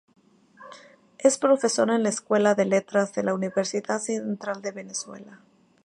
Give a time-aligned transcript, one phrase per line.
[1.19, 5.41] Es profesor en la Escuela de Letras de la Universidad Central de Venezuela.